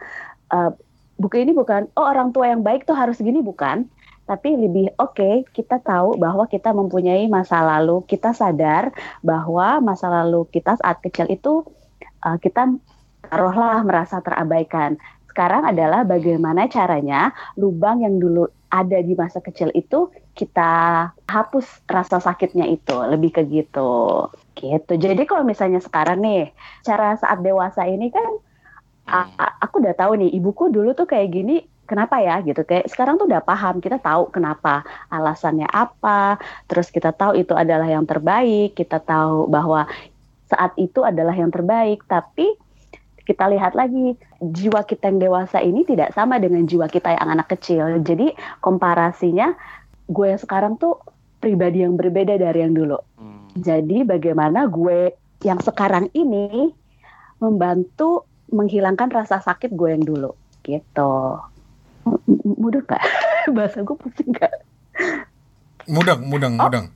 [0.50, 0.74] uh,
[1.22, 3.38] buku ini bukan oh orang tua yang baik tuh harus gini.
[3.38, 3.86] Bukan.
[4.26, 8.94] Tapi lebih oke okay, kita tahu bahwa kita mempunyai masa lalu, kita sadar
[9.26, 11.66] bahwa masa lalu kita saat kecil itu
[12.24, 12.70] uh, kita
[13.26, 14.96] taruhlah merasa terabaikan.
[15.30, 22.18] Sekarang adalah bagaimana caranya lubang yang dulu ada di masa kecil itu kita hapus rasa
[22.22, 24.26] sakitnya itu, lebih ke gitu.
[24.54, 24.92] Gitu.
[24.98, 26.50] Jadi kalau misalnya sekarang nih,
[26.83, 28.30] cara saat dewasa ini kan
[29.62, 33.26] aku udah tahu nih ibuku dulu tuh kayak gini kenapa ya gitu kayak sekarang tuh
[33.26, 36.38] udah paham kita tahu kenapa alasannya apa
[36.70, 39.90] terus kita tahu itu adalah yang terbaik kita tahu bahwa
[40.50, 42.58] saat itu adalah yang terbaik tapi
[43.24, 47.54] kita lihat lagi jiwa kita yang dewasa ini tidak sama dengan jiwa kita yang anak
[47.54, 49.54] kecil jadi komparasinya
[50.10, 50.98] gue yang sekarang tuh
[51.38, 53.54] pribadi yang berbeda dari yang dulu hmm.
[53.62, 55.14] jadi bagaimana gue
[55.46, 56.74] yang sekarang ini
[57.38, 60.34] membantu menghilangkan rasa sakit gue yang dulu
[60.66, 61.38] gitu
[62.60, 63.02] mudah gak?
[63.56, 64.52] Bahasa gue pusing gak?
[65.88, 66.68] Mudeng, mudeng, oh.
[66.68, 66.86] mudeng.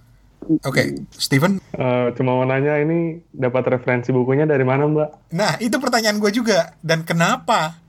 [0.45, 0.87] Oke, okay.
[1.17, 1.59] Steven?
[1.75, 5.09] Uh, cuma mau nanya ini dapat referensi bukunya dari mana Mbak?
[5.33, 6.77] Nah, itu pertanyaan gue juga.
[6.85, 7.81] Dan kenapa?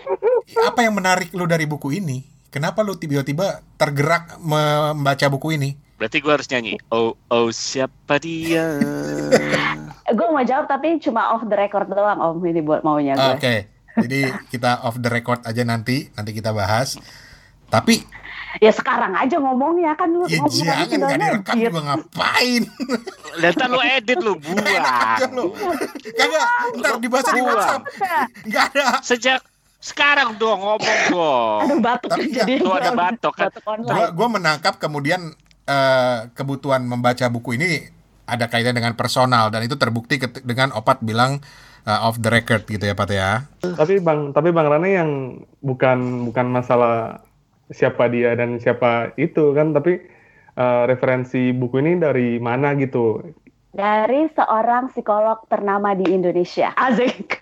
[0.68, 2.22] Apa yang menarik lu dari buku ini?
[2.48, 5.76] Kenapa lu tiba-tiba tergerak membaca buku ini?
[5.96, 6.74] Berarti gue harus nyanyi.
[6.92, 8.80] Oh, oh siapa dia?
[10.16, 13.22] gue mau jawab tapi cuma off the record doang om ini buat maunya gue.
[13.22, 13.40] Oke.
[13.40, 13.58] Okay.
[13.96, 14.20] Jadi
[14.52, 17.00] kita off the record aja nanti, nanti kita bahas.
[17.66, 18.02] Tapi
[18.56, 22.62] ya sekarang aja ngomongnya kan lu ya jangan gak direkam juga ngapain?
[23.40, 24.64] Lihat lu edit lu buang.
[26.16, 26.46] kagak
[26.80, 27.82] ntar dibahas di WhatsApp.
[28.48, 28.86] Nggak ada.
[29.04, 29.40] Sejak
[29.76, 32.54] sekarang dong ngomong dong aduh batuk Tapi jadi.
[32.64, 33.34] Lu ada batuk.
[33.36, 33.52] kan.
[33.84, 35.36] Gua, gua menangkap kemudian
[35.68, 37.92] uh, kebutuhan membaca buku ini
[38.26, 41.38] ada kaitan dengan personal dan itu terbukti dengan opat bilang
[41.86, 43.46] uh, off the record gitu ya Pak ya.
[43.62, 45.10] Tapi Bang, tapi Bang Rane yang
[45.62, 47.22] bukan bukan masalah
[47.70, 50.02] siapa dia dan siapa itu kan, tapi
[50.58, 53.22] uh, referensi buku ini dari mana gitu?
[53.76, 56.72] Dari seorang psikolog ternama di Indonesia.
[56.72, 57.36] Asik.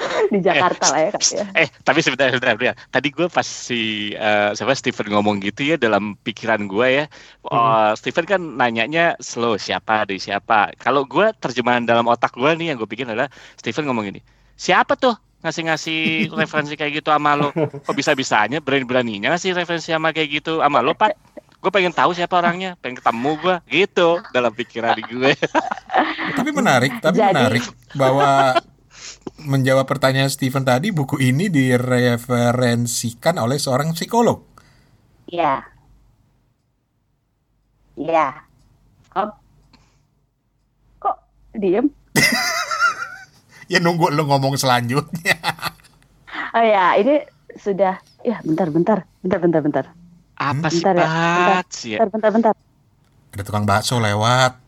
[0.32, 1.44] di Jakarta eh, lah ya, ya.
[1.64, 2.76] Eh, tapi sebentar, sebentar, sebentar.
[2.88, 7.04] Tadi gue pas si uh, siapa Steven ngomong gitu ya dalam pikiran gue ya.
[7.46, 7.52] Hmm.
[7.52, 10.72] Uh, Steven kan nanyanya slow siapa dari siapa.
[10.80, 13.28] Kalau gue terjemahan dalam otak gue nih yang gue pikir adalah
[13.60, 14.20] Steven ngomong gini.
[14.56, 17.52] Siapa tuh ngasih-ngasih referensi kayak gitu sama lo?
[17.56, 21.30] Kok bisa-bisanya berani-beraninya ngasih referensi sama kayak gitu sama lo, Pak?
[21.60, 25.36] gue pengen tahu siapa orangnya, pengen ketemu gue, gitu dalam pikiran gue.
[26.40, 27.36] tapi menarik, tapi Jadi...
[27.36, 28.56] menarik bahwa
[29.44, 34.40] menjawab pertanyaan Steven tadi, buku ini direferensikan oleh seorang psikolog.
[35.28, 35.60] Iya.
[38.00, 38.26] Iya.
[39.12, 39.28] Kok,
[40.96, 41.16] kok
[41.60, 41.92] diem?
[43.70, 45.38] ya nunggu lu ngomong selanjutnya.
[46.58, 47.22] oh ya, ini
[47.54, 48.02] sudah.
[48.26, 49.84] Ya, bentar, bentar, bentar, bentar, bentar.
[50.34, 51.98] Apa sih, bentar, ya, bentar, ya?
[52.02, 52.54] bentar, bentar, bentar.
[53.30, 54.58] Ada tukang bakso lewat,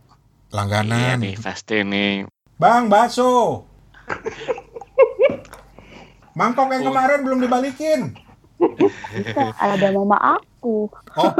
[0.55, 1.19] langganan.
[1.19, 2.31] Iya nih, pasti nih.
[2.63, 3.67] Bang, bakso.
[6.39, 8.15] Mangkok yang kemarin belum dibalikin.
[8.57, 10.87] Bisa, ada mama aku.
[11.19, 11.35] Oh.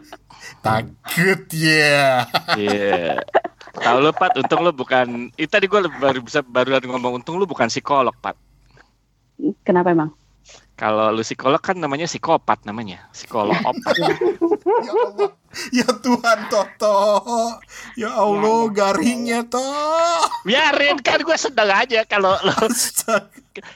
[0.66, 2.26] Takut ya.
[2.58, 2.58] Yeah.
[2.58, 3.22] Iya.
[3.76, 5.30] Tahu lo Pat, untung lo bukan.
[5.36, 8.36] Itu tadi gue baru bisa baru ngomong untung lo bukan psikolog Pat.
[9.64, 10.10] Kenapa emang?
[10.76, 13.96] Kalau lu psikolog kan namanya psikopat namanya, psikolog opat.
[14.04, 15.30] ya Allah,
[15.72, 17.00] ya Tuhan Toto,
[17.96, 18.76] ya Allah ya, ya.
[18.76, 20.20] garingnya toh.
[20.44, 22.52] Biarin kan gue sedang aja kalau lo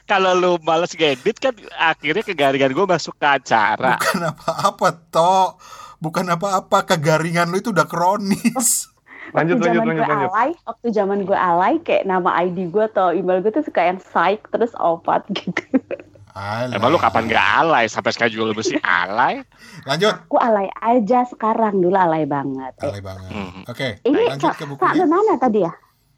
[0.04, 3.96] kalau lu males ngedit kan akhirnya kegaringan gue masuk ke acara.
[3.96, 5.56] Bukan apa-apa toh,
[6.04, 8.89] bukan apa-apa kegaringan lu itu udah kronis.
[9.32, 10.30] Lanjut waktu lanjut lanjut lanjut.
[10.30, 13.98] Alay, waktu zaman gue alay kayak nama ID gue atau email gue tuh suka yang
[14.00, 15.62] psych terus opat gitu.
[16.30, 16.78] Alay.
[16.78, 17.84] Emang lu kapan gak alay?
[17.90, 19.42] Sampai sekarang juga lu mesti alay?
[19.84, 20.14] Lanjut.
[20.30, 21.82] Aku alay aja sekarang.
[21.82, 22.74] Dulu alay banget.
[22.80, 23.30] Alay banget.
[23.34, 23.66] Hmm.
[23.66, 24.94] Oke, okay, Ini lanjut ke bukunya.
[24.94, 25.72] Sampai mana tadi ya?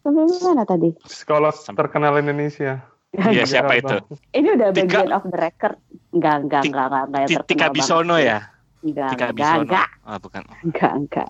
[0.04, 0.90] Sampai mana tadi?
[1.08, 2.84] Sekolah terkenal Indonesia.
[3.12, 3.96] Iya siapa itu?
[4.32, 5.76] Ini udah Tika, bagian of the record.
[6.16, 8.51] Enggak, enggak, enggak, enggak, enggak, enggak Tika Bisono ya?
[8.82, 9.62] Enggak, Tika enggak, Bisono.
[9.62, 9.88] enggak.
[10.02, 10.42] Oh, bukan.
[10.66, 11.28] Enggak, enggak.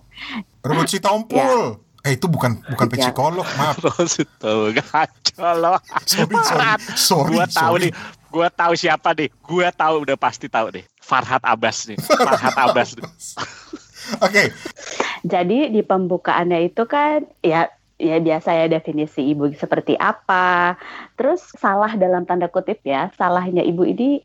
[0.65, 1.37] Rumput si Tompul.
[1.37, 1.81] Ya.
[2.03, 3.79] Eh itu bukan bukan psikolog, maaf.
[3.87, 4.27] Maksud
[4.75, 7.31] gacol Sorry, sorry, sorry.
[7.31, 7.91] Gua tahu nih,
[8.27, 9.31] gua tahu siapa deh.
[9.39, 10.83] Gua tahu udah pasti tahu deh.
[10.99, 11.95] Farhat Abbas nih.
[12.27, 12.91] Farhat Abbas.
[12.99, 13.39] Oke.
[14.19, 14.47] Okay.
[15.23, 20.75] Jadi di pembukaannya itu kan ya ya biasa ya definisi ibu seperti apa.
[21.15, 24.19] Terus salah dalam tanda kutip ya, salahnya ibu ini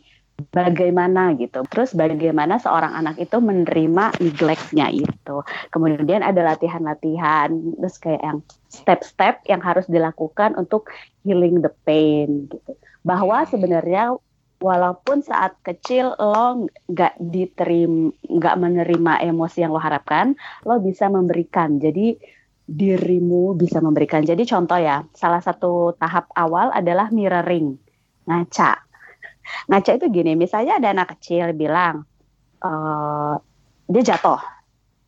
[0.54, 1.66] bagaimana gitu.
[1.66, 5.36] Terus bagaimana seorang anak itu menerima neglect-nya itu.
[5.74, 8.38] Kemudian ada latihan-latihan, terus kayak yang
[8.70, 10.88] step-step yang harus dilakukan untuk
[11.26, 12.72] healing the pain gitu.
[13.02, 14.14] Bahwa sebenarnya
[14.58, 20.34] walaupun saat kecil lo nggak diterim nggak menerima emosi yang lo harapkan
[20.66, 22.18] lo bisa memberikan jadi
[22.66, 27.78] dirimu bisa memberikan jadi contoh ya salah satu tahap awal adalah mirroring
[28.26, 28.87] ngaca
[29.68, 32.04] ngaca itu gini misalnya ada anak kecil bilang
[32.62, 32.70] e,
[33.88, 34.40] dia jatuh.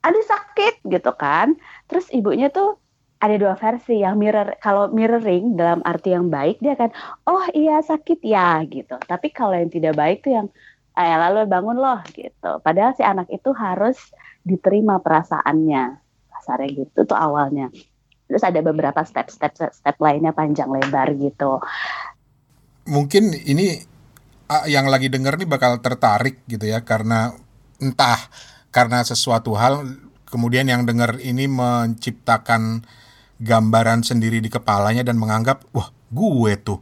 [0.00, 1.56] Ada sakit gitu kan.
[1.84, 2.80] Terus ibunya tuh
[3.20, 6.88] ada dua versi yang mirror kalau mirroring dalam arti yang baik dia akan
[7.28, 8.96] oh iya sakit ya gitu.
[8.96, 10.46] Tapi kalau yang tidak baik tuh yang
[10.96, 12.60] eh, lalu bangun loh gitu.
[12.64, 14.00] Padahal si anak itu harus
[14.40, 16.00] diterima perasaannya.
[16.32, 17.68] Kasarnya gitu tuh awalnya.
[18.24, 21.60] Terus ada beberapa step-step step lainnya panjang lebar gitu.
[22.88, 23.89] Mungkin ini
[24.66, 27.34] yang lagi denger nih bakal tertarik gitu ya karena
[27.78, 28.18] entah
[28.74, 29.86] karena sesuatu hal
[30.26, 32.82] kemudian yang denger ini menciptakan
[33.40, 36.80] gambaran sendiri di kepalanya dan menganggap wah gue tuh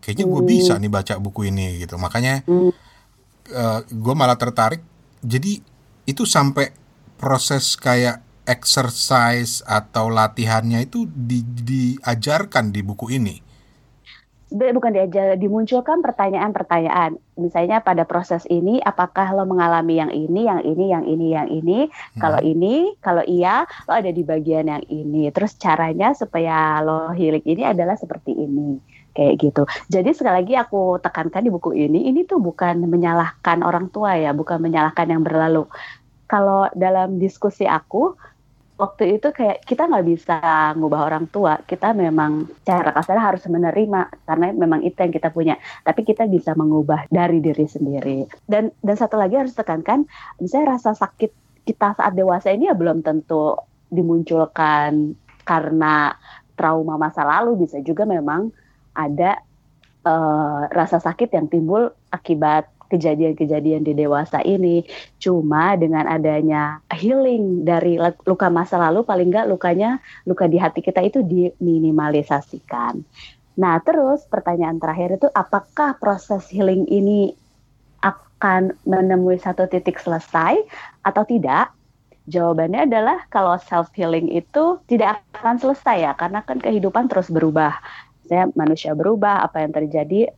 [0.00, 2.00] kayaknya gue bisa nih baca buku ini gitu.
[2.00, 4.82] Makanya uh, gue malah tertarik.
[5.20, 5.60] Jadi
[6.08, 6.72] itu sampai
[7.20, 13.49] proses kayak exercise atau latihannya itu di, diajarkan di buku ini
[14.50, 17.16] bukan diajar dimunculkan pertanyaan-pertanyaan.
[17.38, 21.78] Misalnya pada proses ini apakah lo mengalami yang ini yang ini yang ini yang ini?
[21.86, 22.20] Hmm.
[22.20, 25.30] kalau ini kalau iya lo ada di bagian yang ini.
[25.30, 28.76] Terus caranya supaya lo healing ini adalah seperti ini.
[29.10, 29.62] Kayak gitu.
[29.90, 34.34] Jadi sekali lagi aku tekankan di buku ini ini tuh bukan menyalahkan orang tua ya
[34.34, 35.66] bukan menyalahkan yang berlalu.
[36.30, 38.14] Kalau dalam diskusi aku
[38.80, 40.40] waktu itu kayak kita nggak bisa
[40.72, 41.60] ngubah orang tua.
[41.60, 45.60] Kita memang cara kasar harus menerima karena memang itu yang kita punya.
[45.84, 48.24] Tapi kita bisa mengubah dari diri sendiri.
[48.48, 50.08] Dan dan satu lagi harus tekankan
[50.40, 51.30] misalnya rasa sakit
[51.68, 53.60] kita saat dewasa ini ya belum tentu
[53.92, 55.12] dimunculkan
[55.44, 56.16] karena
[56.56, 57.68] trauma masa lalu.
[57.68, 58.48] Bisa juga memang
[58.96, 59.44] ada
[60.08, 64.82] uh, rasa sakit yang timbul akibat kejadian-kejadian di dewasa ini.
[65.22, 71.00] Cuma dengan adanya healing dari luka masa lalu, paling nggak lukanya, luka di hati kita
[71.06, 73.00] itu diminimalisasikan.
[73.60, 77.36] Nah, terus pertanyaan terakhir itu apakah proses healing ini
[78.02, 80.58] akan menemui satu titik selesai
[81.06, 81.70] atau tidak?
[82.30, 87.74] Jawabannya adalah kalau self healing itu tidak akan selesai ya, karena kan kehidupan terus berubah.
[88.30, 90.30] Saya manusia berubah, apa yang terjadi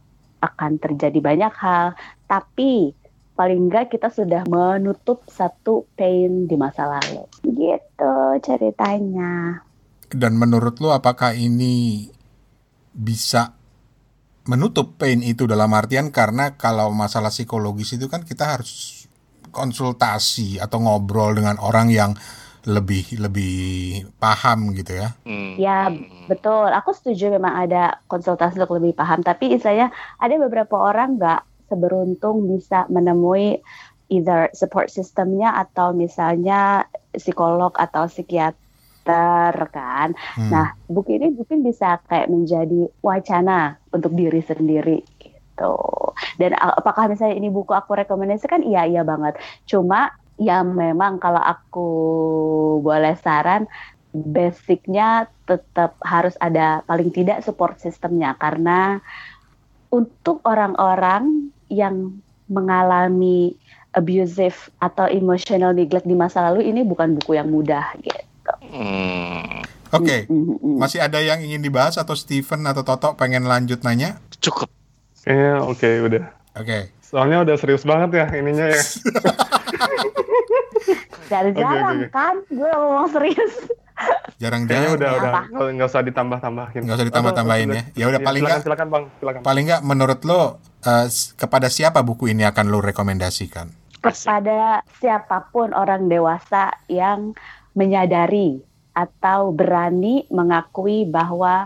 [0.43, 1.95] akan terjadi banyak hal,
[2.33, 2.97] tapi
[3.37, 7.29] paling enggak kita sudah menutup satu pain di masa lalu.
[7.45, 9.61] Gitu ceritanya.
[10.09, 12.09] Dan menurut lo apakah ini
[12.93, 13.53] bisa
[14.49, 19.05] menutup pain itu dalam artian karena kalau masalah psikologis itu kan kita harus
[19.53, 22.13] konsultasi atau ngobrol dengan orang yang
[22.63, 25.09] lebih lebih paham gitu ya.
[25.27, 25.59] Hmm.
[25.59, 25.91] Ya
[26.31, 29.21] betul, aku setuju memang ada konsultasi untuk lebih paham.
[29.21, 33.65] Tapi saya ada beberapa orang nggak seberuntung bisa menemui
[34.13, 36.85] either support sistemnya atau misalnya
[37.17, 40.13] psikolog atau psikiater kan.
[40.37, 40.51] Hmm.
[40.53, 45.77] Nah buku ini mungkin bisa kayak menjadi wacana untuk diri sendiri gitu.
[46.37, 48.61] Dan apakah misalnya ini buku aku rekomendasikan?
[48.61, 49.41] Iya iya banget.
[49.65, 51.89] Cuma ya memang kalau aku
[52.85, 53.65] boleh saran
[54.13, 59.01] basicnya tetap harus ada paling tidak support sistemnya karena
[59.89, 62.21] untuk orang-orang yang
[62.53, 63.57] mengalami
[63.97, 68.53] abusive atau emotional neglect di masa lalu ini bukan buku yang mudah gitu.
[68.69, 69.65] Hmm.
[69.93, 70.21] Oke, okay.
[70.25, 70.77] Mm, mm, mm.
[70.81, 74.17] masih ada yang ingin dibahas atau Steven atau Toto pengen lanjut nanya?
[74.41, 74.73] Cukup.
[75.21, 76.25] Kayaknya oke okay, udah.
[76.57, 76.65] Oke.
[76.65, 76.83] Okay.
[77.05, 78.83] Soalnya udah serius banget ya ininya ya.
[81.29, 82.09] Jarang-jarang okay, okay.
[82.09, 83.53] kan, gue ngomong serius.
[84.43, 85.33] Jarang-jarang udah udah
[85.71, 86.83] nggak usah ditambah-tambahin.
[86.83, 87.83] Nggak usah ditambah-tambahin ya.
[87.95, 88.61] Ya udah paling nggak.
[88.67, 89.41] Silakan bang, silakan.
[89.47, 90.41] Paling nggak menurut lo
[90.83, 91.07] uh,
[91.39, 93.71] kepada siapa buku ini akan lo rekomendasikan?
[94.03, 97.39] Kepada siapa pun orang dewasa yang
[97.79, 98.59] menyadari
[98.93, 101.65] atau berani mengakui bahwa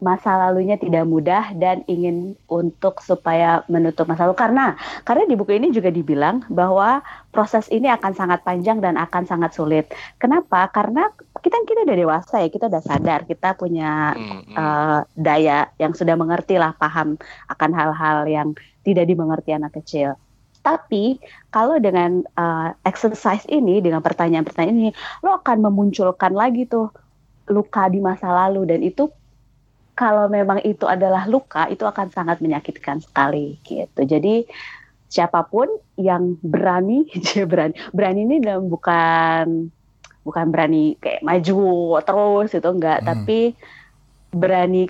[0.00, 5.60] masa lalunya tidak mudah dan ingin untuk supaya menutup masa lalu karena karena di buku
[5.60, 9.92] ini juga dibilang bahwa proses ini akan sangat panjang dan akan sangat sulit.
[10.16, 10.72] Kenapa?
[10.72, 14.16] Karena kita kita udah dewasa ya, kita udah sadar, kita punya
[14.56, 17.20] uh, daya yang sudah mengerti lah, paham
[17.52, 18.48] akan hal-hal yang
[18.82, 20.16] tidak dimengerti anak kecil.
[20.60, 21.16] Tapi
[21.48, 24.92] kalau dengan uh, exercise ini, dengan pertanyaan-pertanyaan ini,
[25.24, 26.92] lo akan memunculkan lagi tuh
[27.50, 29.08] luka di masa lalu dan itu
[30.00, 34.00] kalau memang itu adalah luka itu akan sangat menyakitkan sekali gitu.
[34.08, 34.48] Jadi
[35.12, 35.68] siapa pun
[36.00, 37.04] yang berani,
[37.50, 37.76] berani.
[37.92, 39.68] Berani ini dalam bukan
[40.24, 43.08] bukan berani kayak maju terus itu enggak, hmm.
[43.12, 43.40] tapi
[44.32, 44.88] berani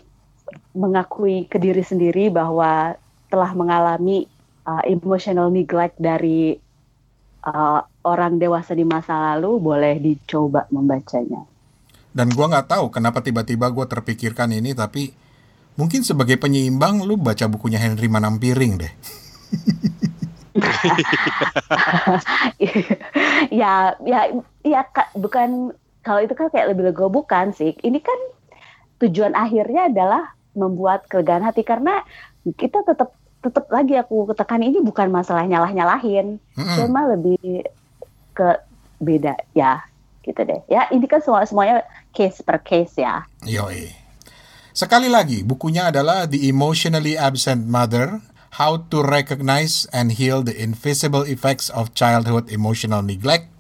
[0.79, 2.95] mengakui ke diri sendiri bahwa
[3.27, 4.31] setelah mengalami
[4.67, 6.55] uh, emotional neglect dari
[7.51, 11.43] uh, orang dewasa di masa lalu boleh dicoba membacanya.
[12.11, 15.15] Dan gua nggak tahu kenapa tiba-tiba gue terpikirkan ini, tapi
[15.79, 18.93] mungkin sebagai penyeimbang lu baca bukunya Henry Manampiring deh.
[23.61, 24.21] ya, ya,
[24.67, 24.81] ya,
[25.15, 25.71] bukan
[26.03, 27.79] kalau itu kan kayak lebih lego bukan sih.
[27.79, 28.19] Ini kan
[29.01, 32.03] tujuan akhirnya adalah membuat kelegaan hati karena
[32.59, 36.77] kita tetap tetap lagi aku tekan ini bukan masalah nyalah nyalahin, mm -hmm.
[36.77, 37.65] cuma lebih
[38.37, 38.49] ke
[39.01, 39.81] beda ya
[40.21, 40.61] gitu deh.
[40.69, 41.81] Ya ini kan semua semuanya
[42.13, 43.25] case per case ya.
[43.47, 43.91] Yoi.
[44.71, 48.23] Sekali lagi, bukunya adalah The Emotionally Absent Mother,
[48.57, 53.51] How to Recognize and Heal the Invisible Effects of Childhood Emotional Neglect.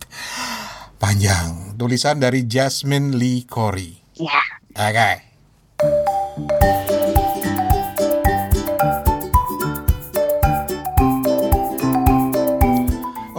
[1.00, 4.02] Panjang, tulisan dari Jasmine Lee Corey.
[4.20, 4.42] Ya.
[4.76, 5.18] Oke.
[5.80, 6.79] Okay.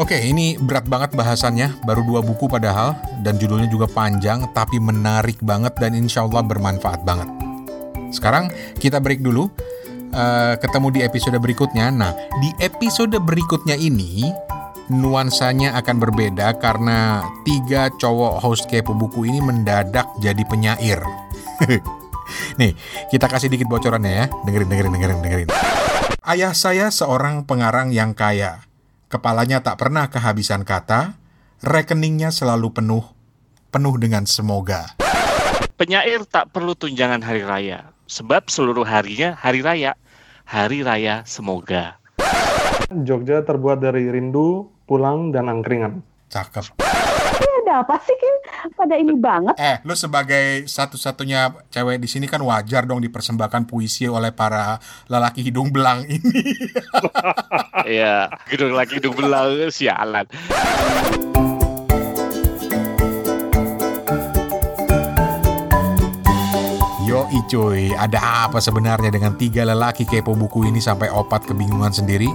[0.02, 5.38] Oke, ini berat banget bahasannya, baru dua buku padahal, dan judulnya juga panjang, tapi menarik
[5.45, 7.30] banget dan insya Allah bermanfaat banget.
[8.10, 8.49] Sekarang
[8.82, 9.54] kita break dulu,
[10.10, 11.93] uh, ketemu di episode berikutnya.
[11.93, 14.26] Nah, di episode berikutnya ini,
[14.89, 20.97] nuansanya akan berbeda karena tiga cowok host kepo buku ini mendadak jadi penyair.
[22.58, 22.74] Nih,
[23.14, 25.49] kita kasih dikit bocorannya ya, dengerin, dengerin, dengerin, dengerin.
[26.26, 28.71] Ayah saya seorang pengarang yang kaya
[29.12, 31.20] Kepalanya tak pernah kehabisan kata,
[31.59, 33.03] rekeningnya selalu penuh,
[33.68, 34.95] penuh dengan semoga.
[35.76, 39.99] Penyair tak perlu tunjangan hari raya, sebab seluruh harinya hari raya.
[40.47, 41.99] Hari raya semoga.
[42.88, 46.07] Jogja terbuat dari rindu, pulang, dan angkringan.
[46.32, 47.01] Cakep
[47.72, 48.36] ada apa sih kan
[48.76, 49.56] pada ini banget?
[49.56, 54.76] Eh, lu sebagai satu-satunya cewek di sini kan wajar dong dipersembahkan puisi oleh para
[55.08, 56.44] lelaki hidung belang ini.
[57.82, 60.28] Iya, hidung laki hidung belang sialan.
[67.08, 72.30] Yo cuy, ada apa sebenarnya dengan tiga lelaki kepo buku ini sampai opat kebingungan sendiri?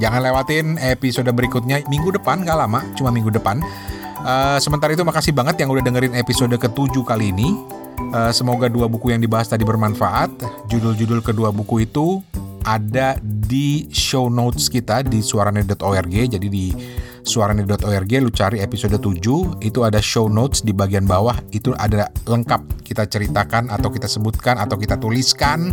[0.00, 3.60] Jangan lewatin episode berikutnya minggu depan, gak lama, cuma minggu depan.
[4.20, 7.56] Uh, sementara itu makasih banget yang udah dengerin episode ke-7 kali ini.
[8.12, 10.28] Uh, semoga dua buku yang dibahas tadi bermanfaat.
[10.68, 12.20] Judul-judul kedua buku itu
[12.68, 16.14] ada di show notes kita di suarane.org.
[16.36, 16.68] Jadi di
[17.24, 22.84] suarane.org lu cari episode 7 itu ada show notes di bagian bawah itu ada lengkap
[22.84, 25.72] kita ceritakan atau kita sebutkan atau kita tuliskan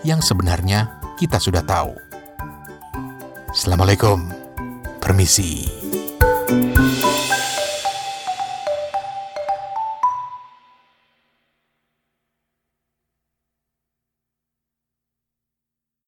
[0.06, 1.92] yang sebenarnya kita sudah tahu.
[3.52, 4.28] Assalamualaikum.
[5.00, 5.75] Permisi.